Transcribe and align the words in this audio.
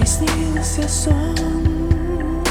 приснился 0.00 0.88
сон. 0.88 2.42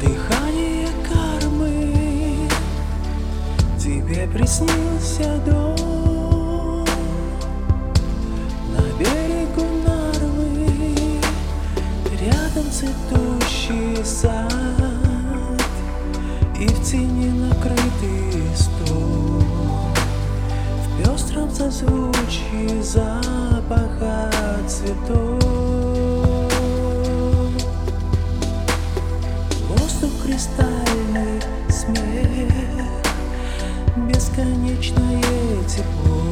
Дыхание 0.00 0.88
кармы. 1.06 2.48
Тебе 3.78 4.26
приснился 4.28 5.38
дом. 5.44 6.86
На 8.72 8.80
берегу 8.98 9.66
Нарвы 9.84 11.20
Рядом 12.18 12.70
цветущий 12.70 14.02
сад. 14.04 14.50
И 16.58 16.66
в 16.66 16.82
тени 16.82 17.28
накрытый 17.28 18.17
Бесконечное 33.96 35.22
тепло. 35.66 36.30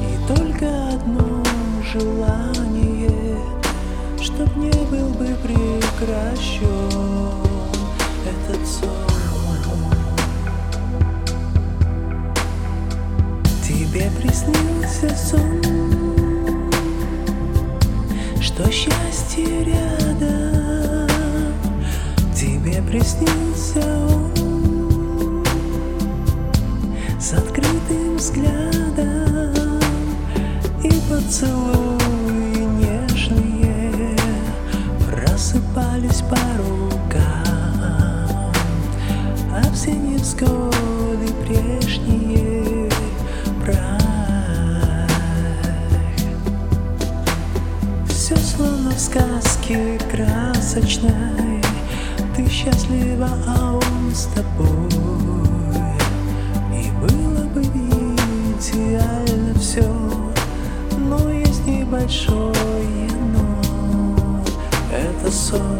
И 0.00 0.16
только 0.26 0.66
одно 0.94 1.42
желание 1.92 3.38
Чтоб 4.20 4.56
не 4.56 4.72
был 4.90 5.08
бы 5.10 5.36
прекращен 5.42 6.68
этот 8.24 8.66
сон. 8.66 8.88
Тебе 13.62 14.10
приснился 14.20 15.14
сон 15.16 15.94
что 18.54 18.70
счастье 18.70 19.64
приснился 22.86 23.80
он 24.08 25.44
С 27.18 27.32
открытым 27.32 28.16
взглядом 28.16 29.80
И 30.82 30.90
поцелуи 31.08 32.64
нежные 32.80 34.16
Рассыпались 35.10 36.22
по 36.22 36.38
рукам 36.58 37.22
А 39.50 39.62
все 39.72 39.92
невзгоды 39.92 41.28
прежние 41.46 42.90
прав 43.64 44.02
Все 48.08 48.36
словно 48.36 48.90
в 48.90 48.98
сказке 48.98 49.98
красочной 50.10 51.43
Ты 52.44 52.50
счастлива, 52.50 53.28
а 53.46 53.72
он 53.72 54.14
с 54.14 54.24
тобой. 54.26 54.88
И 56.72 56.90
было 57.00 57.46
бы 57.46 57.62
идеально 57.62 59.54
все 59.58 59.88
Но 60.98 61.30
есть 61.30 61.64
небольшое 61.66 63.08
но 63.32 64.42
Это 64.92 65.30
сон 65.30 65.78